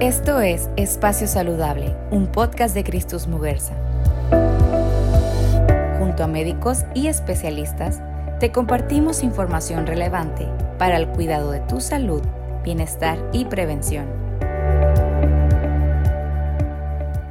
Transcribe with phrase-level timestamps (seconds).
[0.00, 3.74] Esto es Espacio Saludable, un podcast de Cristus Muguerza.
[5.98, 8.00] Junto a médicos y especialistas,
[8.38, 10.46] te compartimos información relevante
[10.78, 12.22] para el cuidado de tu salud,
[12.62, 14.06] bienestar y prevención.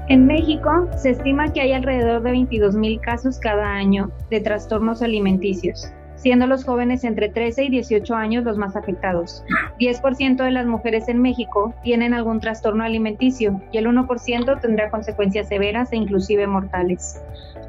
[0.09, 5.93] En México se estima que hay alrededor de 22.000 casos cada año de trastornos alimenticios
[6.17, 9.43] siendo los jóvenes entre 13 y 18 años los más afectados.
[9.79, 15.47] 10% de las mujeres en México tienen algún trastorno alimenticio y el 1% tendrá consecuencias
[15.47, 17.21] severas e inclusive mortales.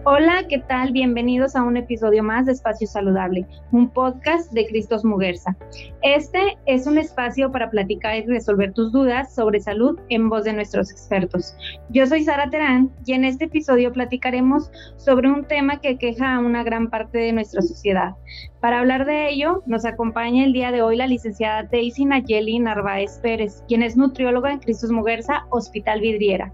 [0.05, 0.93] Hola, ¿qué tal?
[0.93, 5.57] Bienvenidos a un episodio más de Espacio Saludable, un podcast de Cristos Muguerza.
[6.03, 10.55] Este es un espacio para platicar y resolver tus dudas sobre salud en voz de
[10.55, 11.55] nuestros expertos.
[11.91, 16.39] Yo soy Sara Terán y en este episodio platicaremos sobre un tema que queja a
[16.39, 18.15] una gran parte de nuestra sociedad.
[18.61, 23.19] Para hablar de ello, nos acompaña el día de hoy la licenciada Daisy Nayeli Narváez
[23.23, 26.53] Pérez, quien es nutrióloga en Cristos Muguerza, Hospital Vidriera.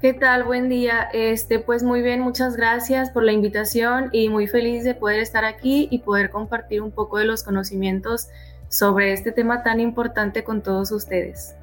[0.00, 0.44] ¿Qué tal?
[0.44, 1.08] Buen día.
[1.12, 5.44] Este, pues muy bien, muchas gracias por la invitación y muy feliz de poder estar
[5.44, 8.28] aquí y poder compartir un poco de los conocimientos
[8.68, 11.56] sobre este tema tan importante con todos ustedes.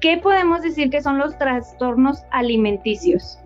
[0.00, 3.38] ¿Qué podemos decir que son los trastornos alimenticios?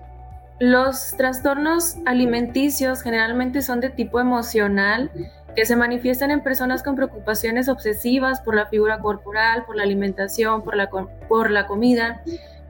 [0.65, 5.11] Los trastornos alimenticios generalmente son de tipo emocional
[5.57, 10.63] que se manifiestan en personas con preocupaciones obsesivas por la figura corporal, por la alimentación,
[10.63, 10.89] por la,
[11.29, 12.23] por la comida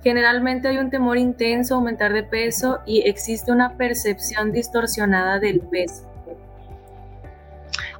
[0.03, 5.61] Generalmente hay un temor intenso a aumentar de peso y existe una percepción distorsionada del
[5.61, 6.12] peso.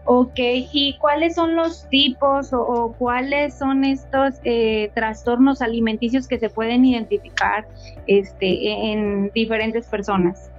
[0.05, 6.51] Ok, ¿y cuáles son los tipos o, cuáles son estos eh, trastornos alimenticios que se
[6.51, 7.67] pueden identificar
[8.09, 10.51] este, en diferentes personas?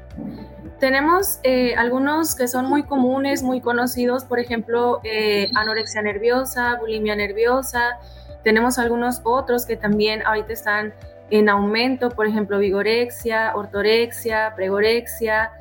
[0.80, 7.16] Tenemos eh, algunos que son muy comunes, muy conocidos, por ejemplo, eh, anorexia nerviosa, bulimia
[7.16, 8.00] nerviosa.
[8.44, 10.94] Tenemos algunos otros que también ahorita están
[11.30, 15.52] en aumento, por ejemplo, vigorexia, ortorexia, pregorexia,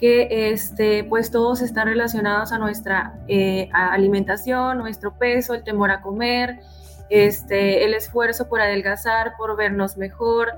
[0.00, 6.00] que este, pues todos están relacionados a nuestra eh, alimentación, nuestro peso, el temor a
[6.00, 6.60] comer,
[7.10, 10.54] este, el esfuerzo por adelgazar, por vernos mejor,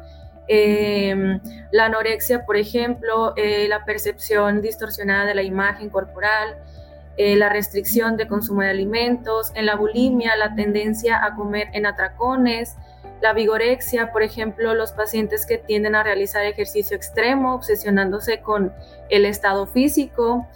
[0.46, 1.40] em,
[1.72, 6.56] la anorexia, por ejemplo, eh, la percepción distorsionada de la imagen corporal,
[7.16, 11.84] eh, la restricción de consumo de alimentos, en la bulimia, la tendencia a comer en
[11.84, 12.76] atracones,
[13.20, 18.72] la vigorexia, por ejemplo, los pacientes que tienden a realizar ejercicio extremo, obsesionándose con
[19.10, 20.46] el estado físico,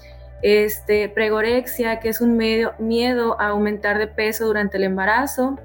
[0.42, 5.58] este, pregorexia, que es un miedo a aumentar de peso durante el embarazo,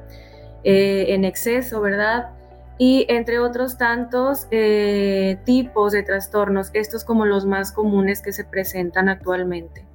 [0.63, 2.29] eh, en exceso, ¿verdad?
[2.77, 8.43] Y entre otros tantos eh, tipos de trastornos, estos como los más comunes que se
[8.43, 9.90] presentan actualmente.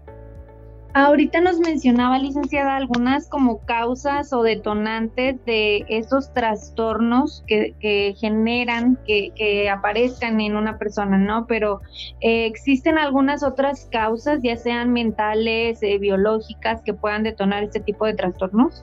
[0.99, 9.69] Ahorita nos mencionaba, licenciada, algunas como causas o detonantes de esos trastornos que, generan que,
[9.69, 11.47] aparezcan en una persona, ¿no?
[11.47, 11.83] Pero
[12.23, 18.07] eh, existen algunas otras causas, ya sean mentales, eh, biológicas, que puedan detonar este tipo
[18.07, 18.83] de trastornos.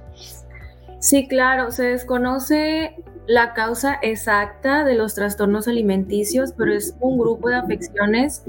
[0.99, 7.49] Sí, claro, se desconoce la causa exacta de los trastornos alimenticios, pero es un grupo
[7.49, 8.43] de afecciones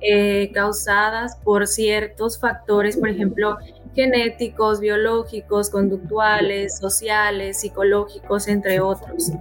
[0.00, 3.58] eh, causadas por ciertos factores, por ejemplo,
[3.94, 9.32] genéticos, biológicos, conductuales, sociales, psicológicos, entre otros.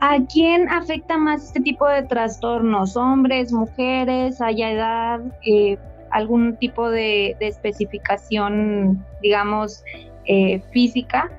[0.00, 2.96] ¿A quién afecta más este tipo de trastornos?
[2.96, 5.78] ¿Hombres, mujeres, haya edad, eh,
[6.10, 9.84] algún tipo de, especificación, digamos,
[10.24, 11.30] eh, física?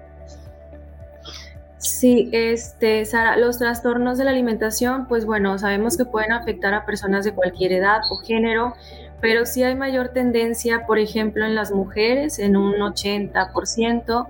[1.83, 6.85] Sí, este, Sara, los trastornos de la alimentación, pues bueno, sabemos que pueden afectar a
[6.85, 8.73] personas de cualquier edad o género,
[9.19, 14.27] pero sí hay mayor tendencia, por ejemplo, en las mujeres, en un 80%,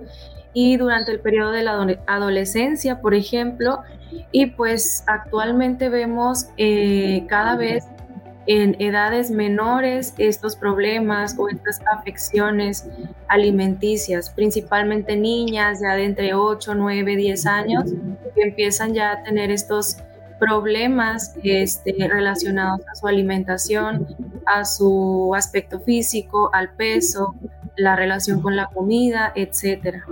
[0.52, 3.82] y durante el periodo de la adolescencia, por ejemplo,
[4.32, 7.84] y pues actualmente vemos eh, cada vez
[8.46, 12.86] en edades menores estos problemas o estas afecciones
[13.28, 17.84] alimenticias, principalmente niñas ya de entre 8, 9, 10 años,
[18.34, 19.96] que empiezan ya a tener estos
[20.38, 24.06] problemas este, relacionados a su alimentación,
[24.46, 27.34] a su aspecto físico, al peso,
[27.76, 30.04] la relación con la comida, etcétera.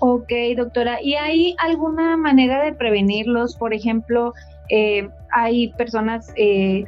[0.00, 1.00] Ok, doctora.
[1.00, 3.56] ¿Y hay alguna manera de prevenirlos?
[3.56, 4.34] Por ejemplo,
[4.68, 6.84] eh, hay personas eh,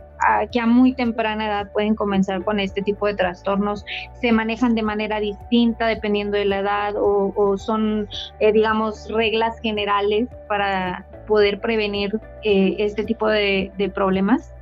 [0.51, 3.85] que a muy temprana edad pueden comenzar con este tipo de trastornos,
[4.21, 8.09] se manejan de manera distinta dependiendo de la edad o, son,
[8.41, 14.53] eh, digamos, reglas generales para poder prevenir este tipo de, problemas.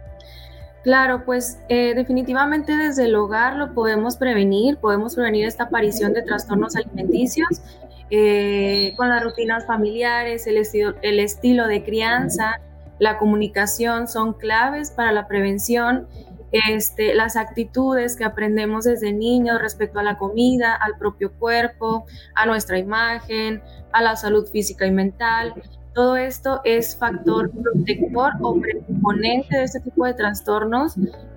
[0.82, 6.76] Claro, pues definitivamente desde el hogar lo podemos prevenir, podemos prevenir esta aparición de trastornos
[6.76, 7.62] alimenticios
[8.10, 12.60] eh, con las rutinas familiares, el estilo de crianza,
[12.98, 16.08] la comunicación son claves para la prevención.
[16.52, 22.06] Este, las actitudes que aprendemos desde niños respecto a la comida, al propio cuerpo,
[22.36, 23.60] a nuestra imagen,
[23.92, 25.54] a la salud física y mental.
[25.94, 30.94] Todo esto es factor protector o preponente de este tipo de trastornos.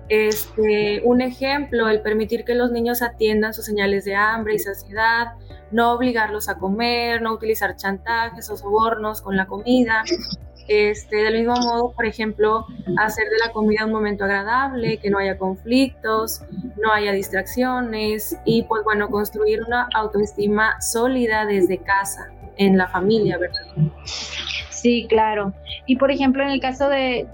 [0.08, 5.34] Este, un ejemplo, el permitir que los niños atiendan sus señales de hambre y saciedad,
[5.70, 10.02] no obligarlos a comer, no utilizar chantajes o sobornos con la comida.
[10.68, 12.66] Este, del mismo modo, por ejemplo,
[12.98, 16.42] hacer de la comida un momento agradable, que no haya conflictos,
[16.76, 23.38] no haya distracciones y pues bueno, construir una autoestima sólida desde casa en la familia,
[23.38, 23.62] ¿verdad?
[24.68, 25.54] Sí, claro.
[25.86, 27.26] Y por ejemplo, en el caso de,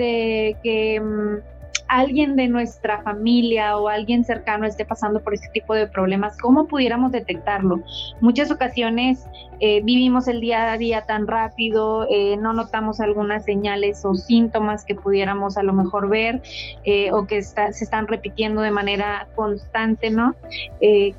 [0.62, 1.53] que mm,
[1.88, 6.66] alguien de nuestra familia o alguien cercano esté pasando por este tipo de problemas, ¿cómo
[6.66, 7.80] pudiéramos detectarlo?
[8.20, 9.26] Muchas ocasiones
[9.60, 14.84] eh, vivimos el día a día tan rápido, eh, no notamos algunas señales o síntomas
[14.84, 16.42] que pudiéramos a lo mejor ver
[16.84, 20.34] eh, o que se están repitiendo de manera constante, ¿no?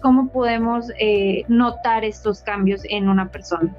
[0.01, 0.87] ¿Cómo podemos
[1.47, 3.73] notar estos cambios en una persona?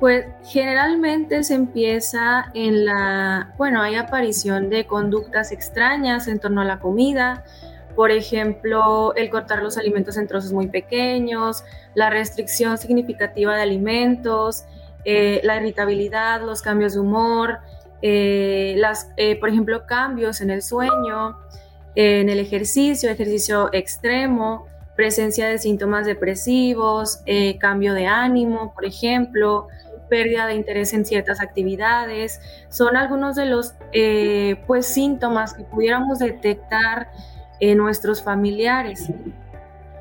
[0.00, 6.64] Pues generalmente se empieza en la, bueno, hay aparición de conductas extrañas en torno a
[6.64, 7.44] la comida,
[7.94, 11.64] por ejemplo, el cortar los alimentos en trozos muy pequeños,
[11.94, 14.64] la restricción significativa de alimentos,
[15.04, 17.58] eh, la irritabilidad, los cambios de humor,
[18.02, 21.38] eh, las, eh, por ejemplo, cambios en el sueño,
[21.94, 27.22] en el ejercicio, ejercicio extremo, presencia de síntomas depresivos,
[27.58, 29.68] cambio de ánimo, por ejemplo,
[30.08, 36.18] pérdida de interés en ciertas actividades, son algunos de los eh, pues, síntomas que pudiéramos
[36.18, 37.08] detectar
[37.60, 39.10] en nuestros familiares.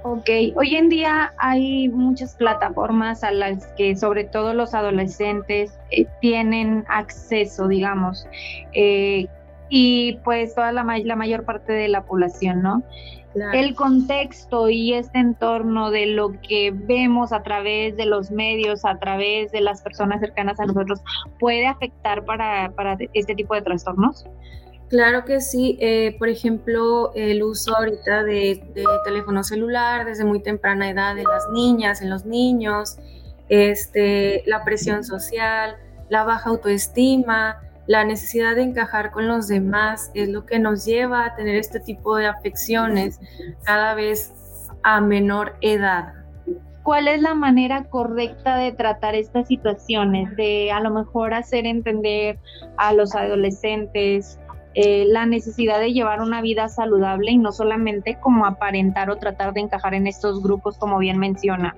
[0.04, 6.06] Ok, hoy en día hay muchas plataformas a las que sobre todo los adolescentes eh,
[6.20, 8.28] tienen acceso, digamos,
[8.74, 9.28] eh,
[9.70, 12.84] y pues toda la, la mayor parte de la población, ¿no?
[13.54, 19.00] El contexto y este entorno de lo que vemos a través de los medios, a
[19.00, 21.02] través de las personas cercanas a nosotros,
[21.40, 22.72] puede afectar para,
[23.14, 24.26] este tipo de trastornos?
[24.90, 25.78] Claro que sí.
[25.82, 31.24] Eh, por ejemplo, el uso ahorita de, de, teléfono celular desde muy temprana edad en
[31.24, 32.98] las niñas, en los niños,
[33.50, 35.78] este, la presión social,
[36.10, 41.26] la baja autoestima, la necesidad de encajar con los demás es lo que nos lleva
[41.26, 43.20] a tener este tipo de afecciones
[43.64, 44.34] cada vez
[44.84, 46.14] a menor edad.
[46.84, 50.36] ¿Cuál es la manera correcta de tratar estas situaciones?
[50.36, 52.38] De a lo mejor hacer entender
[52.78, 54.38] a los adolescentes
[54.76, 59.54] eh, la necesidad de llevar una vida saludable y no solamente como aparentar o tratar
[59.54, 61.76] de encajar en estos grupos como bien menciona.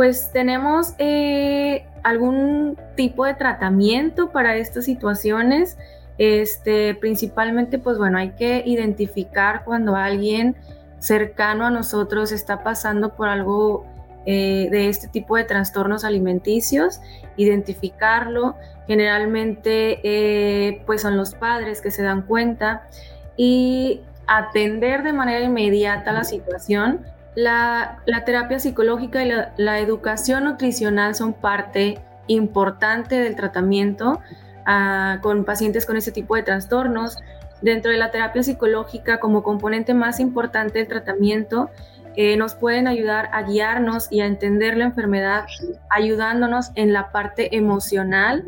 [0.00, 5.76] Pues tenemos eh, algún tipo de tratamiento para estas situaciones.
[6.16, 10.56] Este, principalmente, pues bueno, hay que identificar cuando alguien
[11.00, 13.84] cercano a nosotros está pasando por algo
[14.24, 17.02] eh, de este tipo de trastornos alimenticios,
[17.36, 18.56] identificarlo.
[18.86, 22.88] Generalmente, eh, pues son los padres que se dan cuenta
[23.36, 27.04] y atender de manera inmediata la situación
[27.42, 34.20] la, terapia psicológica y la, educación nutricional son parte importante del tratamiento
[34.66, 37.16] ah, con pacientes con ese tipo de trastornos.
[37.62, 41.70] Dentro de la terapia psicológica, como componente más importante del tratamiento,
[42.16, 45.44] eh, nos pueden ayudar a guiarnos y a entender la enfermedad,
[45.90, 48.44] ayudándonos en la parte emocional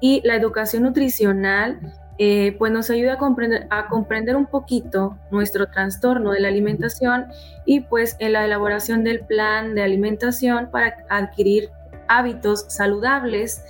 [0.00, 1.78] y la educación nutricional
[2.18, 7.26] eh, pues nos ayuda a comprender, a comprender un poquito nuestro trastorno de la alimentación
[7.64, 11.70] y pues en la elaboración del plan de alimentación para adquirir
[12.08, 13.62] hábitos saludables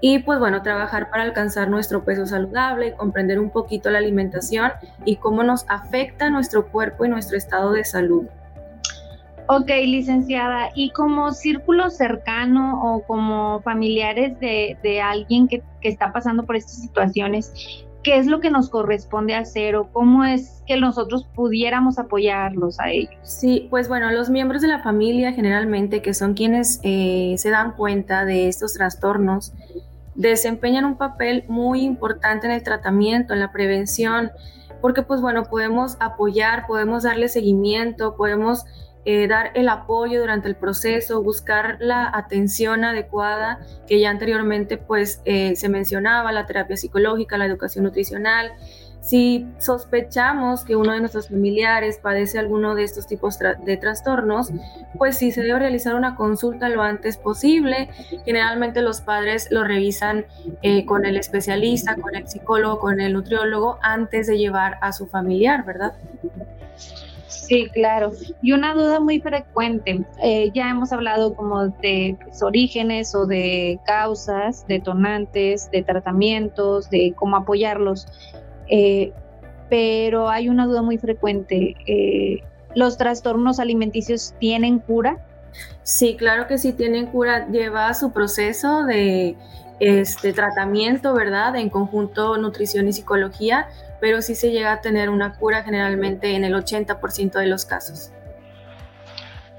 [0.00, 4.72] y pues bueno, trabajar para alcanzar nuestro peso saludable, comprender un poquito la alimentación
[5.04, 8.26] y cómo nos afecta nuestro cuerpo y nuestro estado de salud.
[9.50, 16.44] Ok, licenciada, y como círculo cercano o como familiares de, alguien que, que, está pasando
[16.44, 17.54] por estas situaciones,
[18.02, 22.90] ¿qué es lo que nos corresponde hacer o cómo es que nosotros pudiéramos apoyarlos a
[22.90, 23.14] ellos?
[23.22, 27.72] Sí, pues bueno, los miembros de la familia generalmente, que son quienes eh, se dan
[27.72, 29.54] cuenta de estos trastornos,
[30.14, 34.30] desempeñan un papel muy importante en el tratamiento, en la prevención,
[34.82, 38.66] porque pues bueno, podemos apoyar, podemos darle seguimiento, podemos
[39.10, 45.22] eh, dar el apoyo durante el proceso, buscar la atención adecuada que ya anteriormente pues
[45.24, 48.52] eh, se mencionaba, la terapia psicológica, la educación nutricional.
[49.00, 54.50] Si sospechamos que uno de nuestros familiares padece alguno de estos tipos de trastornos,
[54.98, 57.88] pues sí se debe realizar una consulta lo antes posible.
[58.26, 60.26] Generalmente los padres lo revisan
[60.60, 65.06] eh, con el especialista, con el psicólogo, con el nutriólogo antes de llevar a su
[65.06, 65.94] familiar, ¿verdad?
[67.48, 68.12] Sí, claro.
[68.42, 73.80] Y una duda muy frecuente, eh, ya hemos hablado como de pues, orígenes o de
[73.86, 78.06] causas, detonantes, de tratamientos, de cómo apoyarlos,
[78.68, 79.14] eh,
[79.70, 81.74] pero hay una duda muy frecuente.
[81.86, 82.42] Eh,
[82.74, 85.24] ¿Los trastornos alimenticios tienen cura?
[85.82, 87.48] Sí, claro que sí tienen cura.
[87.48, 89.36] Lleva su proceso de
[89.80, 91.56] este tratamiento, ¿verdad?
[91.56, 93.68] En conjunto nutrición y psicología
[94.00, 98.12] pero sí se llega a tener una cura generalmente en el 80% de los casos.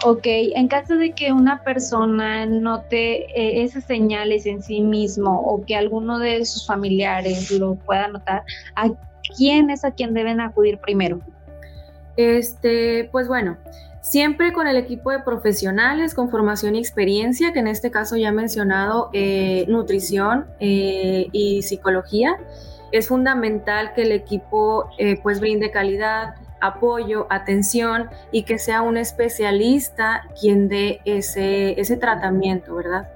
[0.05, 5.65] Ok, en caso de que una persona note eh, esas señales en sí mismo o
[5.65, 8.43] que alguno de sus familiares lo pueda notar,
[8.75, 8.89] ¿a
[9.36, 11.19] quién es a quien deben acudir primero?
[12.15, 13.58] Este, pues bueno,
[14.00, 18.29] siempre con el equipo de profesionales con formación y experiencia, que en este caso ya
[18.29, 22.38] he mencionado eh, nutrición eh, y psicología
[22.91, 28.98] es fundamental que el equipo eh, pues brinde calidad, apoyo, atención y que sea un
[28.98, 33.10] especialista quien dé ese, ese tratamiento, ¿verdad?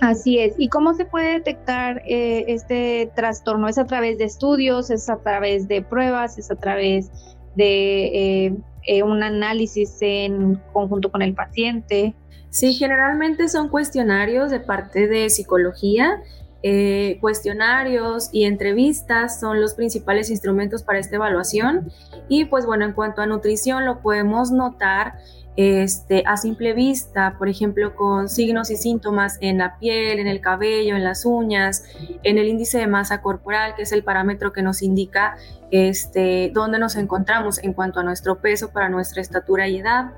[0.00, 0.54] Así es.
[0.56, 3.68] ¿Y cómo se puede detectar eh, este trastorno?
[3.68, 4.90] ¿Es a través de estudios?
[4.90, 6.38] ¿Es a través de pruebas?
[6.38, 7.10] ¿Es a través
[7.54, 8.54] de
[8.86, 12.14] eh, un análisis en conjunto con el paciente?
[12.48, 16.22] Sí, generalmente son cuestionarios de parte de psicología
[16.62, 21.90] eh, cuestionarios y entrevistas son los principales instrumentos para esta evaluación.
[22.28, 25.14] Y pues bueno, en cuanto a nutrición lo podemos notar
[25.56, 30.40] este, a simple vista, por ejemplo, con signos y síntomas en la piel, en el
[30.40, 31.84] cabello, en las uñas,
[32.22, 35.36] en el índice de masa corporal, que es el parámetro que nos indica
[35.70, 40.12] este, dónde nos encontramos en cuanto a nuestro peso para nuestra estatura y edad.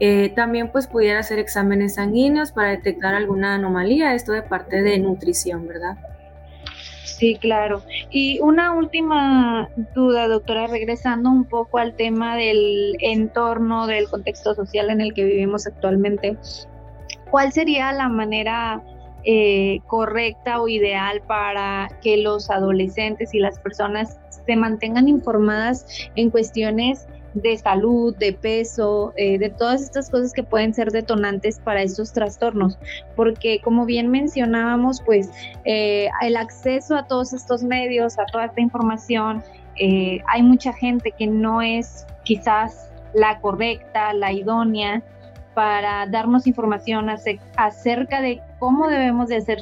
[0.00, 4.98] Eh, también pues pudiera hacer exámenes sanguíneos para detectar alguna anomalía, esto de parte de
[4.98, 5.96] nutrición, ¿verdad?
[7.04, 7.82] Sí, claro.
[8.10, 14.90] Y una última duda, doctora, regresando un poco al tema del entorno, del contexto social
[14.90, 16.36] en el que vivimos actualmente,
[17.30, 18.82] ¿cuál sería la manera
[19.24, 25.86] eh, correcta o ideal para que los adolescentes y las personas se mantengan informadas
[26.16, 31.58] en cuestiones de salud, de peso, eh, de todas estas cosas que pueden ser detonantes
[31.58, 32.78] para estos trastornos,
[33.16, 35.30] porque como bien mencionábamos, pues
[35.64, 39.42] eh, el acceso a todos estos medios, a toda esta información,
[39.76, 45.02] eh, hay mucha gente que no es quizás la correcta, la idónea
[45.54, 47.08] para darnos información
[47.56, 49.60] acerca de cómo debemos de hacer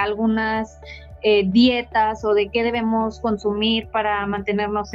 [0.00, 0.80] algunas
[1.22, 4.92] dietas o de qué debemos consumir para mantenernos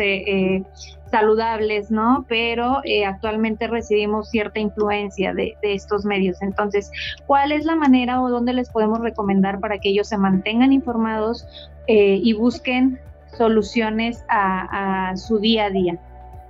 [1.13, 2.25] saludables, ¿no?
[2.27, 6.41] Pero eh, actualmente recibimos cierta influencia de, estos medios.
[6.41, 6.91] Entonces,
[7.27, 11.47] ¿cuál es la manera o dónde les podemos recomendar para que ellos se mantengan informados
[11.85, 12.99] eh, y busquen
[13.37, 15.99] soluciones a, su día a día?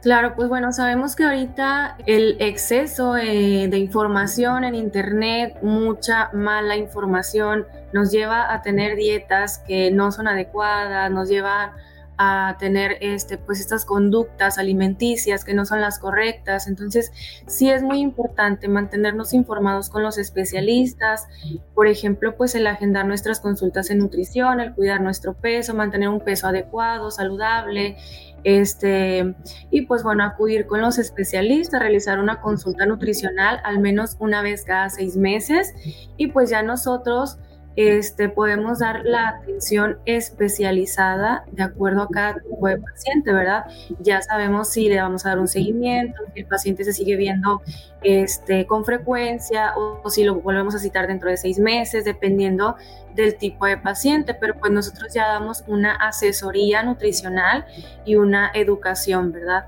[0.04, 6.76] Claro, pues bueno, sabemos que ahorita el exceso eh, de información en Internet, mucha mala
[6.76, 11.78] información, nos lleva a tener dietas que no son adecuadas, nos lleva
[12.18, 16.68] a tener este, pues estas conductas alimenticias que no son las correctas.
[16.68, 17.14] Entonces,
[17.48, 21.28] sí es muy importante mantenernos informados con los especialistas,
[21.74, 26.20] por ejemplo, pues el agendar nuestras consultas en nutrición, el cuidar nuestro peso, mantener un
[26.20, 27.96] peso adecuado, saludable,
[28.44, 29.36] este,
[29.70, 34.64] y pues bueno, acudir con los especialistas, realizar una consulta nutricional al menos una vez
[34.66, 35.74] cada seis meses.
[36.18, 37.38] Y pues ya nosotros
[37.76, 43.66] este, podemos dar la atención especializada de acuerdo a cada tipo de paciente, ¿verdad?
[44.00, 47.62] Ya sabemos si le vamos a dar un seguimiento, si el paciente se sigue viendo
[48.04, 52.76] este, con frecuencia o, si lo volvemos a citar dentro de seis meses, dependiendo
[53.16, 57.66] del tipo de paciente, pero pues nosotros ya damos una asesoría nutricional
[58.06, 59.66] y una educación, ¿verdad?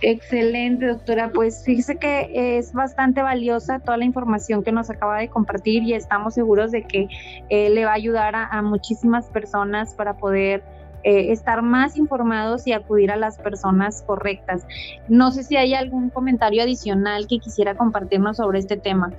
[0.00, 1.30] Excelente, doctora.
[1.32, 5.94] Pues fíjese que es bastante valiosa toda la información que nos acaba de compartir y
[5.94, 7.08] estamos seguros de que
[7.48, 10.64] eh, le va a ayudar a, muchísimas personas para poder
[11.04, 14.66] eh, estar más informados y acudir a las personas correctas.
[15.08, 19.12] No sé si hay algún comentario adicional que quisiera compartirnos sobre este tema.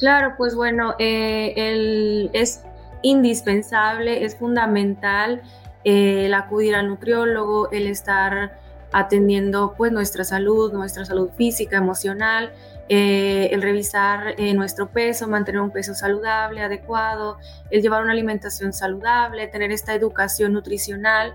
[0.00, 2.62] Claro, pues bueno, eh, es
[3.02, 5.42] indispensable, es fundamental
[5.84, 8.58] el acudir al nutriólogo, el estar
[8.92, 12.52] atendiendo pues nuestra salud, nuestra salud física, emocional,
[12.88, 17.38] eh, el revisar eh, nuestro peso, mantener un peso saludable, adecuado,
[17.70, 21.34] el llevar una alimentación saludable, tener esta educación nutricional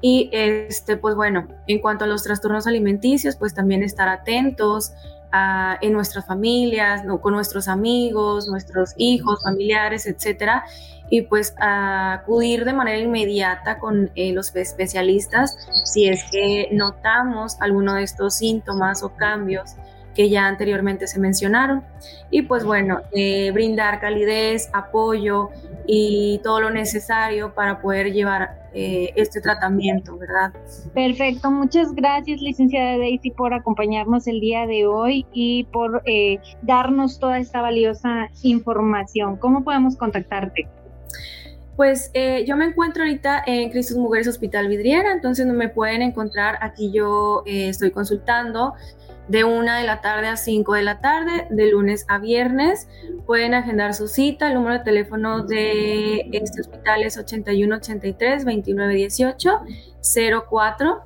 [0.00, 4.92] y este pues bueno, en cuanto a los trastornos alimenticios, pues también estar atentos
[5.80, 10.64] en nuestras familias, con nuestros amigos, nuestros hijos, familiares, etcétera,
[11.10, 17.94] y pues acudir de manera inmediata con eh, los especialistas si es que notamos alguno
[17.94, 19.74] de estos síntomas o cambios
[20.14, 21.84] que ya anteriormente se mencionaron.
[22.30, 25.50] Y pues bueno, eh, brindar calidez, apoyo
[25.90, 30.52] y todo lo necesario para poder llevar eh, este tratamiento, ¿verdad?
[30.92, 37.18] Perfecto, muchas gracias licenciada Daisy por acompañarnos el día de hoy y por eh, darnos
[37.18, 39.38] toda esta valiosa información.
[39.38, 40.68] ¿Cómo podemos contactarte?
[41.74, 42.10] Pues
[42.44, 47.44] yo me encuentro ahorita en Cristos Mujeres Hospital Vidriera, entonces me pueden encontrar aquí yo
[47.46, 48.74] estoy consultando
[49.28, 52.88] de 1 de la tarde a 5 de la tarde, de lunes a viernes.
[53.26, 54.48] Pueden agendar su cita.
[54.48, 59.60] El número de teléfono de este hospital es 8183 2918
[60.48, 61.02] 04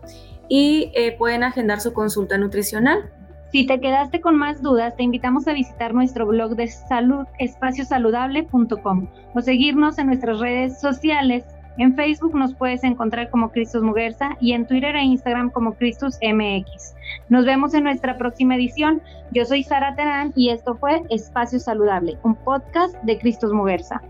[0.49, 3.11] y eh, pueden agendar su consulta nutricional.
[3.53, 9.09] Si te quedaste con más dudas, te invitamos a visitar nuestro blog de salud espaciosaludable.com
[9.35, 11.45] o seguirnos en nuestras redes sociales
[11.79, 16.19] en Facebook nos puedes encontrar como Cristus Muguerza y en Twitter e Instagram como Cristus
[16.23, 16.95] MX.
[17.29, 19.01] Nos vemos en nuestra próxima edición.
[19.31, 24.03] Yo soy Sara Terán y esto fue Espacio Saludable, un podcast de Cristus Muguerza.